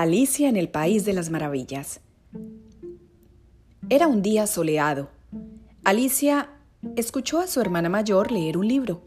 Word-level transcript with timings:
Alicia 0.00 0.48
en 0.48 0.56
el 0.56 0.68
País 0.68 1.04
de 1.04 1.12
las 1.12 1.30
Maravillas. 1.30 2.00
Era 3.88 4.08
un 4.08 4.22
día 4.22 4.48
soleado. 4.48 5.08
Alicia 5.84 6.50
escuchó 6.96 7.38
a 7.38 7.46
su 7.46 7.60
hermana 7.60 7.88
mayor 7.88 8.32
leer 8.32 8.58
un 8.58 8.66
libro. 8.66 9.02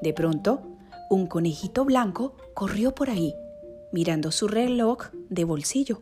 De 0.00 0.14
pronto, 0.14 0.62
un 1.10 1.26
conejito 1.26 1.84
blanco 1.84 2.36
corrió 2.54 2.94
por 2.94 3.10
ahí, 3.10 3.34
mirando 3.92 4.32
su 4.32 4.48
reloj 4.48 5.08
de 5.28 5.44
bolsillo. 5.44 6.00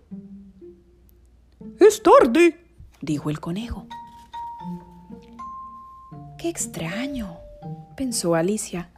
Es 1.80 2.00
tarde, 2.00 2.60
dijo 3.00 3.28
el 3.28 3.40
conejo. 3.40 3.88
Qué 6.38 6.48
extraño, 6.48 7.38
pensó 7.96 8.36
Alicia. 8.36 8.88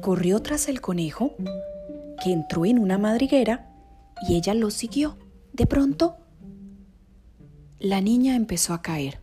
Corrió 0.00 0.40
tras 0.40 0.68
el 0.68 0.80
conejo 0.80 1.34
que 2.22 2.32
entró 2.32 2.64
en 2.64 2.78
una 2.78 2.98
madriguera 2.98 3.70
y 4.28 4.36
ella 4.36 4.54
lo 4.54 4.70
siguió. 4.70 5.16
De 5.52 5.66
pronto, 5.66 6.16
la 7.78 8.00
niña 8.00 8.36
empezó 8.36 8.74
a 8.74 8.82
caer. 8.82 9.20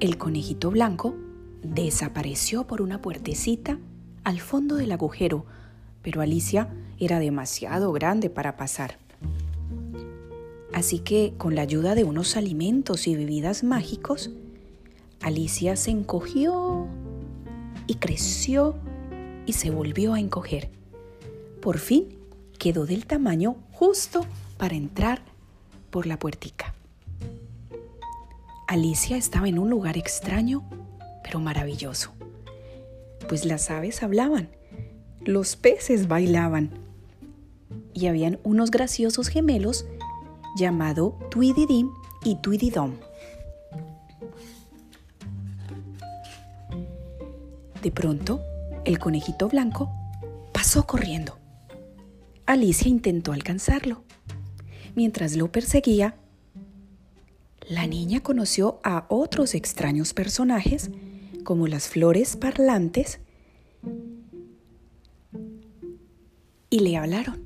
El 0.00 0.16
conejito 0.18 0.70
blanco 0.70 1.14
desapareció 1.62 2.66
por 2.66 2.82
una 2.82 3.02
puertecita 3.02 3.78
al 4.24 4.40
fondo 4.40 4.76
del 4.76 4.92
agujero, 4.92 5.46
pero 6.02 6.20
Alicia 6.20 6.68
era 6.98 7.18
demasiado 7.18 7.92
grande 7.92 8.30
para 8.30 8.56
pasar. 8.56 8.98
Así 10.72 11.00
que, 11.00 11.34
con 11.36 11.54
la 11.54 11.62
ayuda 11.62 11.94
de 11.94 12.04
unos 12.04 12.36
alimentos 12.36 13.06
y 13.06 13.14
bebidas 13.14 13.62
mágicos, 13.62 14.30
Alicia 15.20 15.76
se 15.76 15.90
encogió 15.90 16.86
y 17.86 17.96
creció 17.96 18.74
y 19.46 19.54
se 19.54 19.70
volvió 19.70 20.14
a 20.14 20.20
encoger. 20.20 20.70
Por 21.60 21.78
fin 21.78 22.18
quedó 22.58 22.86
del 22.86 23.06
tamaño 23.06 23.56
justo 23.72 24.24
para 24.56 24.74
entrar 24.74 25.22
por 25.90 26.06
la 26.06 26.18
puertica. 26.18 26.74
Alicia 28.68 29.16
estaba 29.16 29.48
en 29.48 29.58
un 29.58 29.68
lugar 29.68 29.98
extraño, 29.98 30.62
pero 31.22 31.40
maravilloso, 31.40 32.12
pues 33.28 33.44
las 33.44 33.70
aves 33.70 34.02
hablaban, 34.02 34.48
los 35.24 35.56
peces 35.56 36.08
bailaban 36.08 36.70
y 37.92 38.06
habían 38.06 38.38
unos 38.44 38.70
graciosos 38.70 39.28
gemelos 39.28 39.86
llamado 40.56 41.18
Tweedledee 41.30 41.86
y 42.24 42.36
Tweedledum. 42.36 42.94
De 47.82 47.90
pronto, 47.90 48.40
el 48.84 48.98
conejito 48.98 49.48
blanco 49.48 49.90
pasó 50.52 50.86
corriendo. 50.86 51.38
Alicia 52.46 52.88
intentó 52.88 53.32
alcanzarlo. 53.32 54.04
Mientras 54.94 55.36
lo 55.36 55.50
perseguía, 55.50 56.16
la 57.68 57.86
niña 57.86 58.20
conoció 58.20 58.80
a 58.82 59.06
otros 59.08 59.54
extraños 59.54 60.12
personajes 60.12 60.90
como 61.44 61.66
las 61.66 61.88
flores 61.88 62.36
parlantes 62.36 63.20
y 66.68 66.80
le 66.80 66.96
hablaron. 66.96 67.44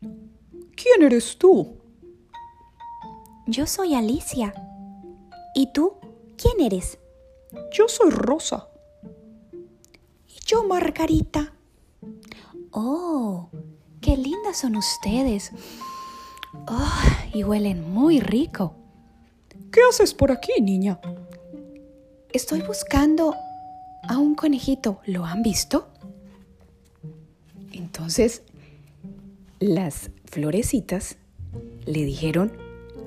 ¿Quién 0.00 1.02
eres 1.02 1.38
tú? 1.38 1.78
Yo 3.46 3.66
soy 3.66 3.94
Alicia. 3.94 4.54
¿Y 5.54 5.72
tú? 5.72 5.94
¿Quién 6.36 6.60
eres? 6.60 6.98
Yo 7.72 7.88
soy 7.88 8.10
Rosa 8.10 8.71
yo, 10.52 10.64
Margarita. 10.64 11.54
Oh, 12.72 13.48
qué 14.02 14.18
lindas 14.18 14.58
son 14.58 14.76
ustedes. 14.76 15.50
Oh, 16.66 17.02
y 17.32 17.42
huelen 17.42 17.90
muy 17.90 18.20
rico. 18.20 18.74
¿Qué 19.70 19.80
haces 19.88 20.12
por 20.12 20.30
aquí, 20.30 20.52
niña? 20.60 21.00
Estoy 22.32 22.60
buscando 22.60 23.34
a 24.06 24.18
un 24.18 24.34
conejito. 24.34 25.00
¿Lo 25.06 25.24
han 25.24 25.42
visto? 25.42 25.88
Entonces, 27.72 28.42
las 29.58 30.10
florecitas 30.26 31.16
le 31.86 32.04
dijeron, 32.04 32.52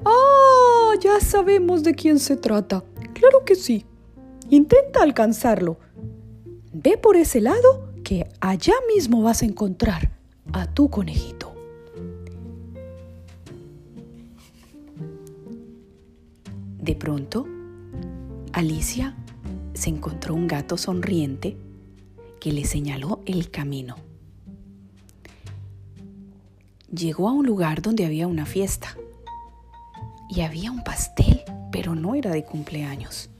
¡Ah! 0.04 0.96
Ya 1.00 1.20
sabemos 1.20 1.84
de 1.84 1.94
quién 1.94 2.18
se 2.18 2.38
trata. 2.38 2.84
Claro 3.14 3.46
que 3.46 3.54
sí. 3.54 3.86
Intenta 4.50 5.04
alcanzarlo. 5.04 5.78
Ve 6.86 6.98
por 6.98 7.18
ese 7.18 7.42
lado 7.42 7.92
que 8.04 8.30
allá 8.40 8.76
mismo 8.94 9.24
vas 9.24 9.42
a 9.42 9.46
encontrar 9.46 10.12
a 10.54 10.68
tu 10.68 10.92
conejito. 10.92 11.52
De 16.78 16.96
pronto, 16.96 17.48
Alicia 18.54 19.16
se 19.74 19.90
encontró 19.90 20.36
un 20.36 20.46
gato 20.46 20.78
sonriente 20.78 21.58
que 22.40 22.52
le 22.52 22.66
señaló 22.66 23.20
el 23.26 23.50
camino. 23.50 23.96
Llegó 26.96 27.30
a 27.30 27.32
un 27.32 27.48
lugar 27.48 27.82
donde 27.82 28.06
había 28.06 28.28
una 28.28 28.46
fiesta 28.46 28.96
y 30.30 30.42
había 30.42 30.70
un 30.70 30.84
pastel, 30.84 31.42
pero 31.72 31.96
no 31.96 32.14
era 32.14 32.30
de 32.30 32.44
cumpleaños. 32.44 33.32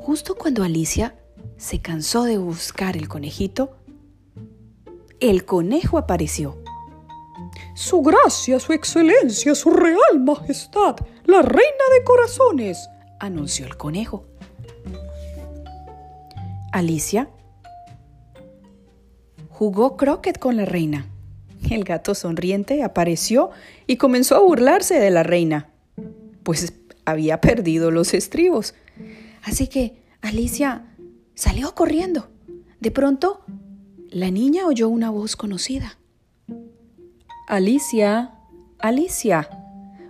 Justo 0.00 0.34
cuando 0.34 0.64
Alicia 0.64 1.14
se 1.56 1.80
cansó 1.80 2.24
de 2.24 2.38
buscar 2.38 2.96
el 2.96 3.08
conejito, 3.08 3.76
el 5.20 5.44
conejo 5.44 5.98
apareció. 5.98 6.58
Su 7.74 8.02
gracia, 8.02 8.60
su 8.60 8.72
excelencia, 8.72 9.54
su 9.54 9.70
real 9.70 10.20
majestad, 10.20 10.96
la 11.24 11.42
reina 11.42 11.84
de 11.96 12.04
corazones, 12.04 12.88
anunció 13.18 13.66
el 13.66 13.76
conejo. 13.76 14.26
Alicia 16.72 17.30
jugó 19.48 19.96
croquet 19.96 20.38
con 20.38 20.56
la 20.56 20.66
reina. 20.66 21.06
El 21.70 21.84
gato 21.84 22.14
sonriente 22.14 22.82
apareció 22.82 23.50
y 23.86 23.96
comenzó 23.96 24.36
a 24.36 24.40
burlarse 24.40 25.00
de 25.00 25.10
la 25.10 25.22
reina, 25.22 25.70
pues 26.42 26.74
había 27.06 27.40
perdido 27.40 27.90
los 27.90 28.12
estribos. 28.12 28.74
Así 29.42 29.66
que 29.66 30.02
Alicia 30.20 30.84
Salió 31.36 31.74
corriendo. 31.74 32.30
De 32.80 32.90
pronto, 32.90 33.42
la 34.08 34.30
niña 34.30 34.66
oyó 34.66 34.88
una 34.88 35.10
voz 35.10 35.36
conocida. 35.36 35.98
Alicia, 37.46 38.32
Alicia, 38.78 39.48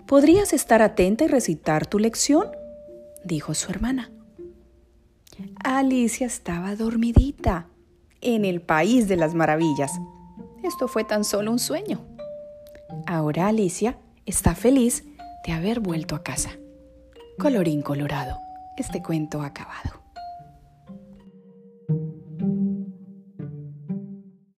¿podrías 0.06 0.52
estar 0.52 0.82
atenta 0.82 1.24
y 1.24 1.26
recitar 1.26 1.86
tu 1.86 1.98
lección? 1.98 2.46
dijo 3.24 3.54
su 3.54 3.72
hermana. 3.72 4.12
Alicia 5.64 6.28
estaba 6.28 6.76
dormidita 6.76 7.66
en 8.20 8.44
el 8.44 8.62
país 8.62 9.08
de 9.08 9.16
las 9.16 9.34
maravillas. 9.34 9.90
Esto 10.62 10.86
fue 10.86 11.02
tan 11.02 11.24
solo 11.24 11.50
un 11.50 11.58
sueño. 11.58 12.06
Ahora 13.04 13.48
Alicia 13.48 13.98
está 14.26 14.54
feliz 14.54 15.02
de 15.44 15.52
haber 15.52 15.80
vuelto 15.80 16.14
a 16.14 16.22
casa. 16.22 16.50
Colorín 17.36 17.82
colorado, 17.82 18.38
este 18.76 19.02
cuento 19.02 19.42
acabado. 19.42 20.05